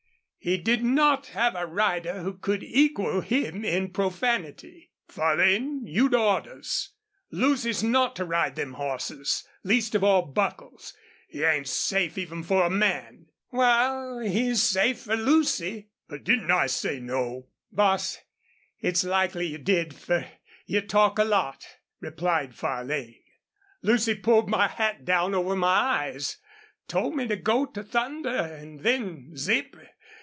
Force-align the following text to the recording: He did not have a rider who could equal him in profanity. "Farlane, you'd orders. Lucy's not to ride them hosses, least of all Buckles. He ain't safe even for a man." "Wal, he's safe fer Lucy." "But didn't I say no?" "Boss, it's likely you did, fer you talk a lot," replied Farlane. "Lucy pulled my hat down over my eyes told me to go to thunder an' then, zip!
He 0.43 0.57
did 0.57 0.83
not 0.83 1.27
have 1.27 1.53
a 1.55 1.67
rider 1.67 2.23
who 2.23 2.33
could 2.33 2.63
equal 2.63 3.21
him 3.21 3.63
in 3.63 3.91
profanity. 3.91 4.89
"Farlane, 5.07 5.85
you'd 5.85 6.15
orders. 6.15 6.93
Lucy's 7.29 7.83
not 7.83 8.15
to 8.15 8.25
ride 8.25 8.55
them 8.55 8.73
hosses, 8.73 9.47
least 9.63 9.93
of 9.93 10.03
all 10.03 10.23
Buckles. 10.23 10.95
He 11.27 11.43
ain't 11.43 11.67
safe 11.67 12.17
even 12.17 12.41
for 12.41 12.63
a 12.65 12.71
man." 12.71 13.27
"Wal, 13.51 14.17
he's 14.21 14.63
safe 14.63 15.01
fer 15.01 15.15
Lucy." 15.15 15.89
"But 16.07 16.23
didn't 16.23 16.49
I 16.49 16.65
say 16.65 16.99
no?" 16.99 17.45
"Boss, 17.71 18.17
it's 18.79 19.03
likely 19.03 19.45
you 19.45 19.59
did, 19.59 19.93
fer 19.93 20.27
you 20.65 20.81
talk 20.81 21.19
a 21.19 21.23
lot," 21.23 21.67
replied 21.99 22.55
Farlane. 22.55 23.21
"Lucy 23.83 24.15
pulled 24.15 24.49
my 24.49 24.67
hat 24.67 25.05
down 25.05 25.35
over 25.35 25.55
my 25.55 25.67
eyes 25.67 26.37
told 26.87 27.15
me 27.15 27.27
to 27.27 27.35
go 27.35 27.67
to 27.67 27.83
thunder 27.83 28.29
an' 28.57 28.77
then, 28.77 29.37
zip! 29.37 29.75